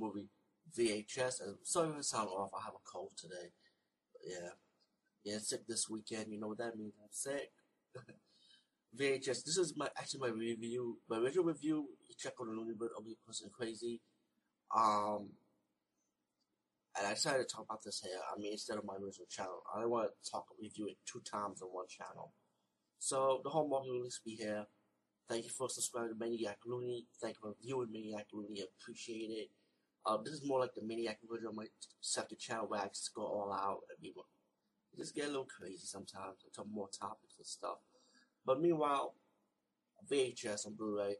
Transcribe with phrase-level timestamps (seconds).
[0.00, 0.28] movie
[0.76, 1.40] VHS.
[1.42, 2.50] And sorry I sound off.
[2.54, 3.52] I have a cold today.
[4.12, 4.50] But yeah,
[5.24, 6.32] yeah, sick this weekend.
[6.32, 6.94] You know what that means?
[7.00, 7.50] I'm sick.
[8.98, 9.44] VHS.
[9.44, 10.98] This is my actually my review.
[11.08, 11.86] My original review.
[12.08, 14.00] You check on the Looney Bird Ugly Person Crazy.
[14.76, 15.30] Um,
[16.98, 18.18] and I decided to talk about this here.
[18.18, 21.20] I mean, instead of my original channel, I don't want to talk review it two
[21.20, 22.32] times on one channel.
[22.98, 24.66] So the whole market will be here.
[25.28, 27.06] Thank you for subscribing to Maniac Looney.
[27.22, 28.64] Thank you for viewing Maniac Looney.
[28.80, 29.48] Appreciate it.
[30.06, 31.66] Uh, this is more like the Maniac version of my
[32.00, 34.12] second channel where I just go all out and be
[34.98, 36.44] just get a little crazy sometimes.
[36.44, 37.78] I talk more topics and stuff.
[38.44, 39.14] But meanwhile,
[40.10, 41.16] VHS and Blu-ray.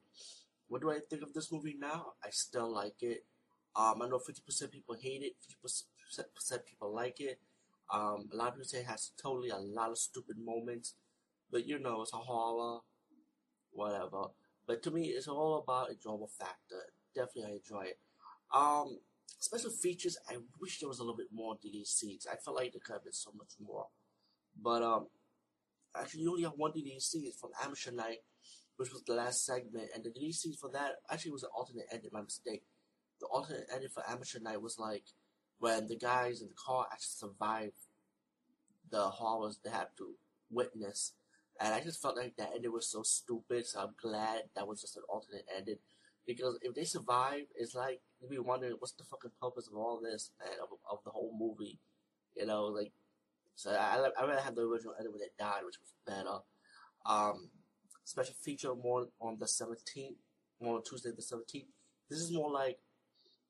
[0.68, 2.12] What do I think of this movie now?
[2.24, 3.24] I still like it.
[3.76, 7.38] Um, I know 50% people hate it, 50% people like it.
[7.92, 10.94] Um, a lot of people say it has totally a lot of stupid moments,
[11.50, 12.80] but you know, it's a horror,
[13.72, 14.24] whatever.
[14.66, 16.82] But to me, it's all about enjoyable factor.
[17.14, 17.98] Definitely, I enjoy it.
[18.52, 18.98] Um,
[19.38, 22.26] special features, I wish there was a little bit more scenes.
[22.30, 23.86] I felt like there could have been so much more.
[24.60, 25.06] But, um,
[25.96, 28.18] actually, you only have one scene from Amateur Night,
[28.76, 32.10] which was the last segment, and the scene for that actually was an alternate ending,
[32.12, 32.62] my mistake
[33.20, 35.04] the alternate ending for Amateur Night was like
[35.58, 37.72] when the guys in the car actually survived
[38.90, 40.14] the horrors they had to
[40.50, 41.12] witness.
[41.60, 44.80] And I just felt like that ending was so stupid, so I'm glad that was
[44.80, 45.76] just an alternate ending.
[46.26, 50.00] Because if they survive, it's like you'd be wondering what's the fucking purpose of all
[50.02, 51.78] this and of, of the whole movie.
[52.36, 52.92] You know, like
[53.54, 56.38] so I I rather have the original ending when they died, which was better.
[57.06, 57.50] Um,
[58.04, 60.16] special feature more on the 17th,
[60.60, 61.66] more on Tuesday the 17th.
[62.08, 62.78] This is more like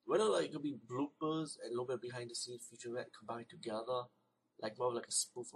[0.04, 3.48] whether like it could be bloopers and a little bit behind the scenes featurette combined
[3.48, 4.02] together,
[4.60, 5.48] like more like a spoof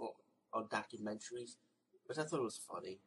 [0.53, 1.57] on documentaries,
[2.05, 2.99] which I thought it was funny.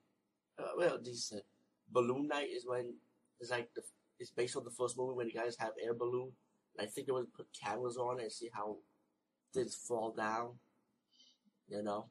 [0.59, 1.43] Uh, well, decent.
[1.91, 2.95] Balloon Night is when
[3.41, 3.83] it's like the
[4.19, 6.33] it's based on the first movie when the guys have air balloon.
[6.77, 8.79] And I think they would put cameras on and see how
[9.55, 10.59] things fall down.
[11.69, 12.07] You know?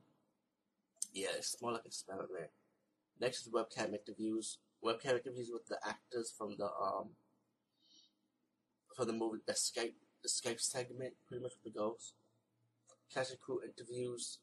[1.13, 2.51] Yeah, it's more like experiment.
[3.19, 4.59] Next is webcam interviews.
[4.83, 7.09] Webcam interviews with the actors from the um
[8.95, 12.13] for the movie the Skype the Skype segment, pretty much with the ghosts.
[13.15, 14.39] And crew interviews,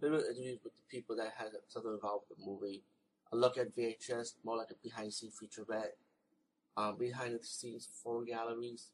[0.00, 2.84] little interviews with the people that had something involved with the movie.
[3.32, 5.96] A look at VHS, more like a behind the scenes featurette.
[6.76, 8.88] Um, behind the scenes photo galleries,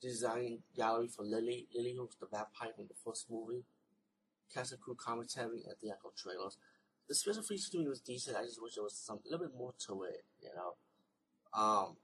[0.00, 1.68] design gallery for Lily.
[1.74, 3.64] Lily was the vampire from the first movie.
[4.52, 6.56] Cast and crew commentary and the actual trailers.
[7.08, 8.36] The special feature to me was decent.
[8.36, 10.74] I just wish there was some a little bit more to it, you know.
[11.60, 11.96] Um,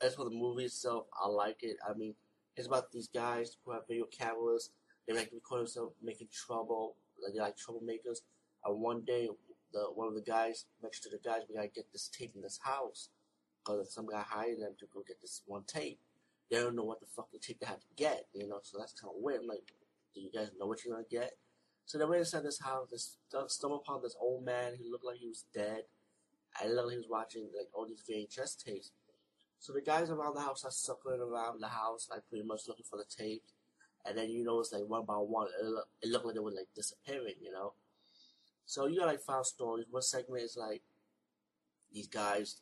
[0.00, 1.76] as for the movie itself, I like it.
[1.88, 2.14] I mean,
[2.56, 4.70] it's about these guys who have video cameras.
[5.06, 6.96] They like to record themselves making trouble.
[7.22, 8.20] Like they're like troublemakers.
[8.64, 9.28] And one day,
[9.72, 12.42] the one of the guys next to the guys, "We gotta get this tape in
[12.42, 13.10] this house,"
[13.58, 16.00] because some guy hired them to go get this one tape.
[16.50, 18.60] They don't know what the fuck the tape they have to get, you know.
[18.62, 19.42] So that's kind of weird.
[19.42, 19.72] I'm like,
[20.14, 21.38] do you guys know what you're gonna get?
[21.86, 22.88] So they went inside this house.
[22.90, 24.76] They stumbled upon this old man.
[24.76, 25.84] who looked like he was dead.
[26.56, 28.92] I he was watching like all these VHS tapes.
[29.58, 32.86] So the guys around the house are circling around the house, like pretty much looking
[32.88, 33.42] for the tape.
[34.06, 36.68] And then you notice like one by one, it, it looked like they were like
[36.74, 37.74] disappearing, you know.
[38.70, 39.86] So you got like five stories.
[39.90, 40.82] One segment is like
[41.92, 42.60] these guys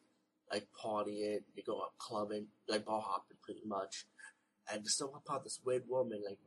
[0.51, 4.07] like partying, they go out clubbing, like bar hopping pretty much.
[4.73, 6.39] And stumble upon this weird woman, like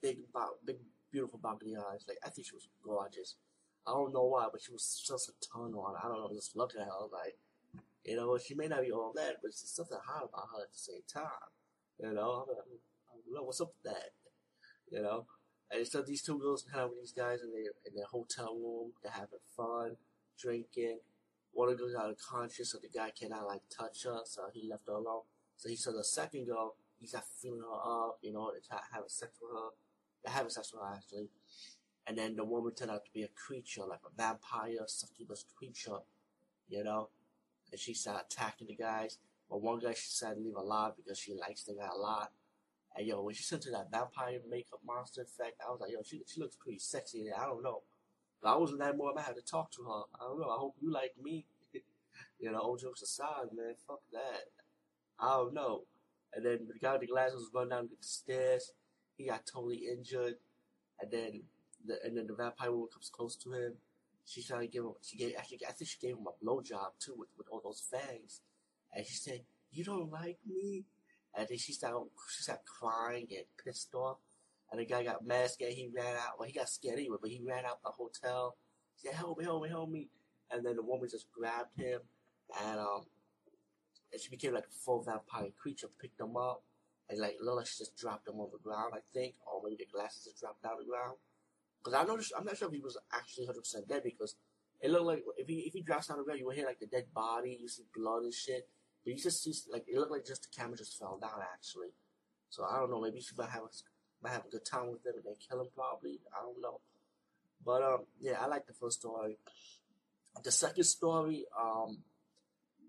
[0.00, 0.18] big,
[0.64, 0.76] big,
[1.10, 2.04] beautiful balcony eyes.
[2.06, 3.34] Like I think she was gorgeous.
[3.88, 5.96] I don't know why, but she was just a ton on.
[6.00, 7.38] I don't know, just looking at her, like
[8.04, 10.72] you know, she may not be all that, but there's something hot about her at
[10.72, 11.50] the same time.
[11.98, 12.78] You know, I, mean,
[13.10, 14.10] I don't know what's up with that.
[14.92, 15.26] You know,
[15.70, 18.54] and so these two girls hang out with these guys in their in their hotel
[18.54, 18.92] room.
[19.02, 19.96] They're having fun,
[20.40, 20.98] drinking.
[21.52, 24.86] One of them got unconscious, so the guy cannot like touch her, so he left
[24.86, 25.22] her alone.
[25.56, 26.76] So he saw the second girl.
[27.00, 29.68] He's not feeling her up, you know, to have sex with her.
[30.24, 31.28] They're having sex with her actually.
[32.06, 35.98] And then the woman turned out to be a creature, like a vampire, succubus creature,
[36.68, 37.08] you know
[37.70, 39.18] and she started attacking the guys.
[39.48, 42.32] But one guy she decided to leave alive because she likes the guy a lot.
[42.98, 46.02] And yo, when she sent to that vampire makeup monster effect, I was like, yo,
[46.04, 47.26] she she looks pretty sexy.
[47.30, 47.82] I don't know.
[48.42, 49.16] But I wasn't that more.
[49.16, 50.02] I had to talk to her.
[50.20, 50.50] I don't know.
[50.50, 51.46] I hope you like me.
[52.40, 53.74] you know, old jokes aside, man.
[53.86, 54.50] Fuck that.
[55.20, 55.84] I don't know.
[56.34, 58.72] And then the guy with the glasses was running down the stairs.
[59.16, 60.34] He got totally injured.
[61.00, 61.42] And then
[61.86, 63.74] the and then the vampire woman comes close to him
[64.28, 66.98] she tried to give him, she gave, actually, I think she gave him a blowjob
[67.00, 68.42] too with, with all those fangs.
[68.92, 69.40] And she said,
[69.72, 70.84] you don't like me?
[71.38, 74.18] And then she started, she started crying and pissed off.
[74.70, 76.38] And the guy got mad, scared, he ran out.
[76.38, 78.56] Well, he got scared anyway, but he ran out the hotel.
[78.96, 80.08] He said, help me, help me, help me.
[80.50, 82.00] And then the woman just grabbed him
[82.60, 83.06] and, um,
[84.12, 86.62] and she became like a full vampire creature, picked him up,
[87.08, 89.92] and like like she just dropped him on the ground, I think, or maybe the
[89.92, 91.16] glasses just dropped down the ground.
[91.78, 94.34] Because I noticed, I'm not sure if he was actually 100 percent dead because
[94.80, 96.80] it looked like if he if he drops down the ground, you would hear like
[96.80, 98.68] the dead body, you see blood and shit,
[99.08, 101.88] but you just see like it looked like just the camera just fell down actually.
[102.50, 103.70] So I don't know, maybe she might have a,
[104.22, 106.20] might have a good time with them and they kill him probably.
[106.36, 106.80] I don't know.
[107.64, 109.38] But um, yeah, I like the first story.
[110.44, 111.98] The second story, um,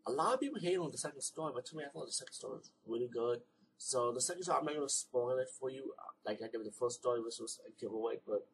[0.06, 2.12] a lot of people hate on the second story, but to me, I thought the
[2.12, 3.40] second story was really good.
[3.78, 5.94] So the second story, I'm not gonna spoil it for you,
[6.26, 8.16] like I did with the first story, which was a giveaway.
[8.28, 8.46] But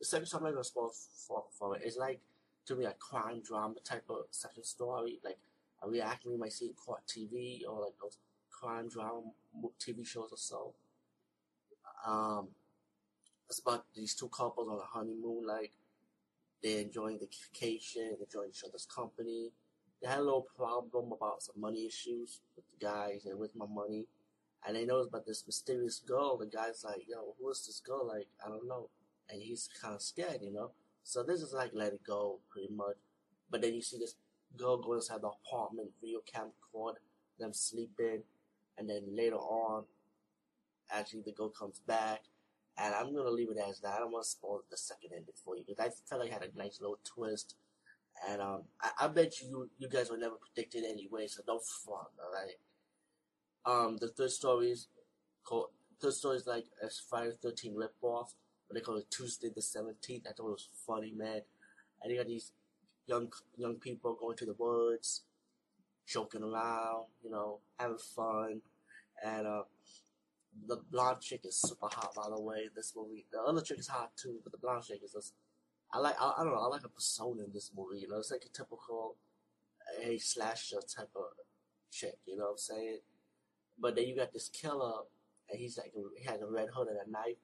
[0.00, 0.90] the second story, I'm not gonna spoil
[1.28, 1.82] for for it.
[1.84, 2.20] It's like
[2.66, 5.38] to me a crime drama type of second story, like
[5.82, 8.18] a reaction you might see in court TV or like those
[8.50, 9.22] crime drama
[9.80, 10.74] TV shows or so.
[12.06, 12.48] Um,
[13.48, 15.72] it's about these two couples on a honeymoon, like
[16.62, 19.50] they're enjoying the vacation, enjoying each other's company.
[20.00, 23.66] They had a little problem about some money issues with the guys and with my
[23.66, 24.06] money.
[24.66, 26.36] And they know about this mysterious girl.
[26.36, 28.06] The guy's like, yo, who is this girl?
[28.06, 28.90] Like, I don't know.
[29.28, 30.70] And he's kind of scared, you know?
[31.02, 32.96] So this is like let it go, pretty much.
[33.50, 34.14] But then you see this
[34.56, 36.96] girl go inside the apartment, video cam record
[37.38, 38.22] them sleeping.
[38.78, 39.84] And then later on,
[40.90, 42.22] actually the girl comes back
[42.78, 43.94] and I'm gonna leave it as that.
[43.94, 46.32] I don't want to spoil the second ending for you because I felt like it
[46.32, 47.56] had a nice little twist.
[48.28, 52.08] And um, I, I bet you you guys were never predicted anyway, so don't front,
[52.22, 52.58] alright?
[53.64, 54.88] Um, the third story is
[55.44, 55.68] called
[56.00, 58.34] third story is like a Friday Thirteen rip off,
[58.68, 60.26] but they call it Tuesday the Seventeenth.
[60.26, 61.42] I thought it was funny, man.
[62.02, 62.52] And you got these
[63.06, 65.22] young young people going to the woods,
[66.06, 68.60] joking around, you know, having fun,
[69.24, 69.62] and uh,
[70.66, 72.68] the blonde chick is super hot, by the way.
[72.74, 75.34] This movie, the other chick is hot too, but the blonde chick is just.
[75.92, 76.16] I like.
[76.20, 76.60] I, I don't know.
[76.60, 78.00] I like a persona in this movie.
[78.00, 79.16] You know, it's like a typical
[80.02, 81.24] a slasher type of
[81.90, 82.18] chick.
[82.26, 82.98] You know what I'm saying?
[83.78, 85.02] But then you got this killer,
[85.50, 87.36] and he's like he has a red hood and a knife.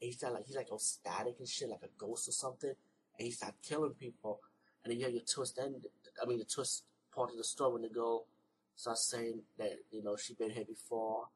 [0.00, 2.74] And he's like he's like all static and shit, like a ghost or something.
[3.18, 4.40] And he starts killing people.
[4.86, 5.74] And then you have your twist end.
[6.22, 8.26] I mean, the twist part of the story when the girl
[8.76, 11.26] starts saying that you know she been here before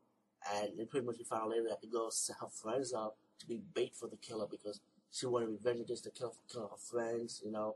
[0.55, 3.17] and then pretty much we find out later that the girl set her friends up
[3.41, 4.81] to be bait for the killer because
[5.11, 7.75] she wanted revenge against the killer for killing her friends, you know.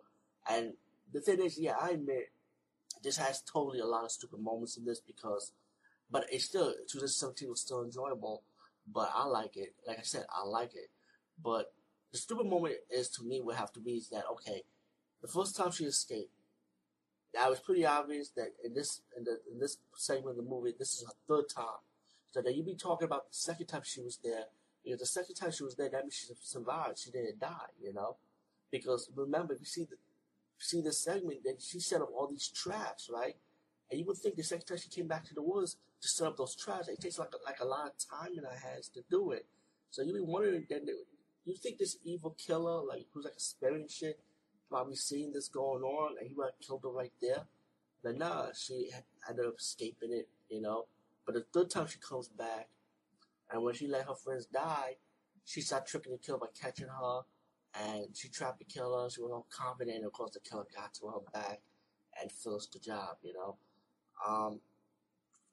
[0.48, 0.74] And
[1.12, 2.30] the thing is, yeah, I admit
[3.02, 5.50] this has totally a lot of stupid moments in this because,
[6.08, 8.44] but it's still 2017 was still enjoyable.
[8.86, 9.74] But I like it.
[9.88, 10.90] Like I said, I like it.
[11.42, 11.72] But
[12.12, 14.62] the stupid moment is to me would have to be is that okay,
[15.24, 16.34] the first time she escaped,
[17.32, 20.74] that was pretty obvious that in this in the in this segment of the movie,
[20.78, 21.80] this is her third time
[22.30, 24.44] so that you be talking about the second time she was there.
[24.84, 26.98] Know, the second time she was there, that means she survived.
[26.98, 27.72] She didn't die.
[27.80, 28.16] You know,
[28.70, 29.96] because remember, if you see the
[30.58, 33.36] see the segment, that she set up all these traps, right?
[33.90, 36.26] And you would think the second time she came back to the woods to set
[36.26, 38.88] up those traps, it takes like a, like a lot of time in her hands
[38.90, 39.46] to do it.
[39.90, 40.86] So you be wondering, then
[41.46, 44.18] you think this evil killer, like who's like a spirit shit,
[44.74, 47.44] probably seeing this going on, and he might killed her right there.
[48.02, 48.90] But nah, she
[49.28, 50.86] ended up escaping it, you know.
[51.24, 52.68] But the third time she comes back,
[53.52, 54.96] and when she let her friends die,
[55.44, 57.20] she started tricking the killer by catching her,
[57.86, 59.08] and she tried to kill her.
[59.08, 61.60] She was all confident, and of course the killer got to her back
[62.20, 63.56] and finished the job, you know.
[64.26, 64.58] Um,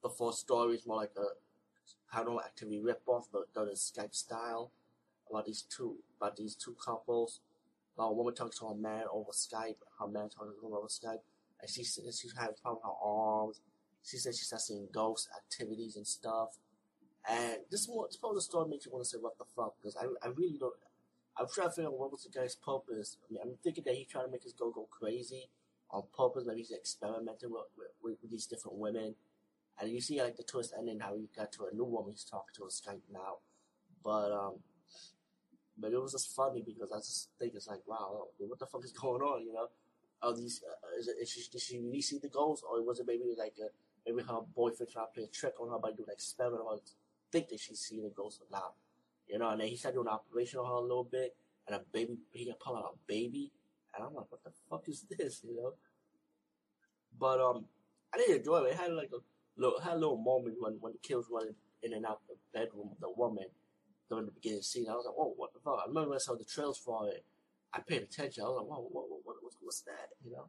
[0.02, 4.72] the fourth story is more like a paranormal activity ripoff, but done in Skype style,
[5.30, 7.38] about these two about these two couples.
[7.98, 10.88] A woman talks to a man over Skype, her man talks to a woman over
[10.88, 11.22] Skype,
[11.60, 13.60] and she says she's having problems with her arms,
[14.02, 16.58] she said she starts seeing ghost activities and stuff.
[17.28, 19.44] And this one, this part of the story makes you want to say, what the
[19.54, 19.74] fuck?
[19.80, 20.74] Because I, I really don't.
[21.38, 23.16] I'm trying to figure out what was the guy's purpose.
[23.22, 25.48] I mean, I'm thinking that he's trying to make his girl go crazy
[25.90, 26.44] on purpose.
[26.46, 27.70] Maybe he's experimenting with,
[28.02, 29.14] with, with these different women.
[29.80, 32.24] And you see, like, the twist ending, how he got to a new woman he's
[32.24, 33.38] talking to on Skype now.
[34.04, 34.56] But, um,
[35.78, 38.84] but it was just funny because I just think it's like, wow, what the fuck
[38.84, 39.68] is going on, you know?
[40.22, 42.64] Are these, uh, is it, is she, did she really see the ghosts?
[42.68, 43.68] Or was it maybe like a,
[44.06, 46.78] maybe her boyfriend tried to play a trick on her by doing an experiment or
[47.32, 48.74] think that she's seeing the ghost or not.
[49.26, 51.34] You know, and then he started doing an operation on her a little bit,
[51.66, 53.50] and a baby, he got pull out a baby,
[53.94, 55.72] and I'm like, what the fuck is this, you know?
[57.18, 57.64] But, um,
[58.12, 58.72] I didn't enjoy it.
[58.72, 61.94] It had like a little, had a little moment when, when the kills running in
[61.94, 63.46] and out the bedroom of the woman
[64.12, 64.86] during the beginning scene.
[64.90, 65.78] I was like, whoa, what the fuck?
[65.82, 67.24] I remember when I saw the trails for it.
[67.72, 68.44] I paid attention.
[68.44, 70.44] I was like, whoa, what, what, what, what's that, you know?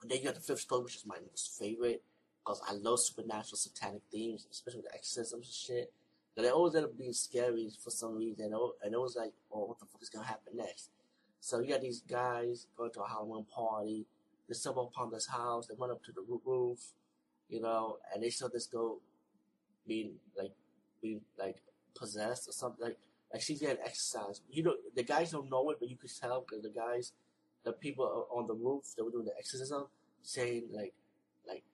[0.00, 1.16] And then you got the fifth story, which is my
[1.58, 2.04] favorite
[2.38, 5.92] because I love supernatural satanic themes, especially with exorcisms and shit.
[6.36, 9.66] But they always end up being scary for some reason, and it was like, oh,
[9.66, 10.90] what the fuck is gonna happen next?
[11.40, 14.06] So you got these guys going to a Halloween party.
[14.48, 15.66] They stumble upon this house.
[15.66, 16.78] They run up to the roof,
[17.48, 19.00] you know, and they saw this girl
[19.88, 20.52] being like
[21.02, 21.56] being like
[21.98, 22.98] possessed or something like
[23.32, 24.40] like she's getting exercise.
[24.50, 27.12] You know, the guys don't know it, but you could tell because the guys,
[27.64, 29.86] the people on the roof that were doing the exorcism,
[30.22, 30.94] saying like
[31.46, 31.64] like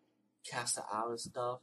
[0.48, 1.60] cast out and stuff,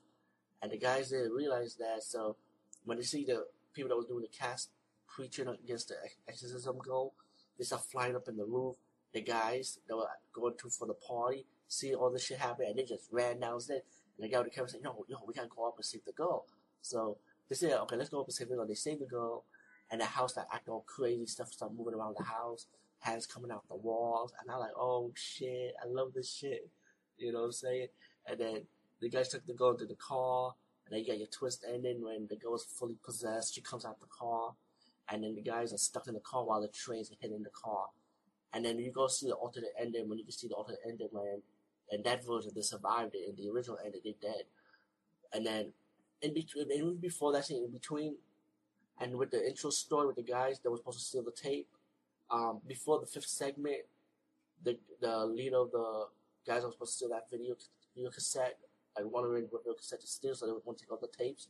[0.61, 2.03] and the guys didn't realize that.
[2.03, 2.37] So
[2.85, 4.69] when they see the people that was doing the cast
[5.07, 5.95] preaching against the
[6.27, 7.13] exorcism goal,
[7.57, 8.75] they start flying up in the roof.
[9.13, 12.77] The guys that were going to for the party see all this shit happen, and
[12.77, 13.81] they just ran downstairs.
[14.17, 16.05] And the guy with the camera said, "Yo, yo, we gotta go up and save
[16.05, 16.45] the girl."
[16.81, 17.17] So
[17.51, 19.43] they said, "Okay, let's go up and save the girl." They save the girl,
[19.89, 22.67] and the house that act all crazy stuff start moving around the house,
[22.99, 26.69] hands coming out the walls, and I'm like, "Oh shit, I love this shit."
[27.17, 27.87] You know what I'm saying?
[28.25, 28.67] And then
[29.01, 30.55] the guys took the girl to the car,
[30.85, 33.53] and then you got your twist ending when the girl is fully possessed.
[33.53, 34.55] She comes out the car,
[35.09, 37.49] and then the guys are stuck in the car while the trains are hitting the
[37.49, 37.89] car.
[38.53, 41.09] And then you go see the alternate ending when you can see the alternate ending
[41.11, 41.41] when
[41.91, 43.27] and that version they survived it.
[43.27, 44.45] In the original ending, they dead.
[45.33, 45.73] And then
[46.21, 48.15] in between, even before that scene, in between,
[48.99, 51.67] and with the intro story with the guys that were supposed to steal the tape,
[52.29, 53.81] um, before the fifth segment,
[54.63, 56.05] the the leader of the
[56.45, 57.55] guys that were supposed to steal that video
[57.95, 58.57] video cassette,
[58.95, 61.07] like wondering what video cassette to steal, so they would want to take all the
[61.07, 61.47] tapes.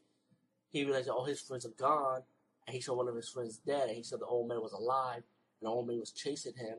[0.72, 2.22] He realized that all his friends are gone,
[2.66, 4.72] and he saw one of his friends dead, and he said the old man was
[4.72, 5.24] alive,
[5.60, 6.78] and the old man was chasing him,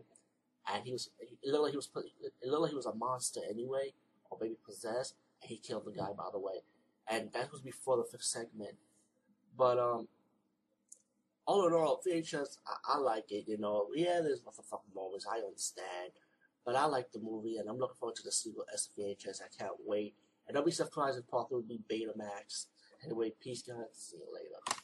[0.72, 3.40] and he was it looked like he was it looked like he was a monster
[3.48, 3.92] anyway,
[4.30, 6.54] or maybe possessed, and he killed the guy by the way,
[7.10, 8.76] and that was before the fifth segment.
[9.56, 10.08] But um,
[11.46, 13.44] all in all, VHS I, I like it.
[13.46, 16.12] You know, yeah, there's motherfucking moments I understand,
[16.64, 19.42] but I like the movie, and I'm looking forward to the sequel SVHS.
[19.42, 20.14] I can't wait,
[20.46, 22.66] and don't be surprised if part will be Betamax.
[23.04, 23.76] Anyway, peace, guys.
[23.92, 24.81] See you later.